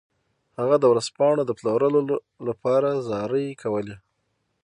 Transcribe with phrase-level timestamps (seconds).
[0.59, 1.99] هغه د ورځپاڼو د پلورلو
[2.47, 3.95] لپاره زارۍ کولې.